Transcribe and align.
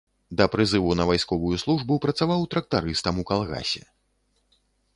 Да 0.37 0.45
прызыву 0.53 0.93
на 1.01 1.05
вайсковую 1.09 1.57
службу 1.63 1.97
працаваў 2.05 2.47
трактарыстам 2.55 3.21
у 3.25 3.27
калгасе. 3.33 3.83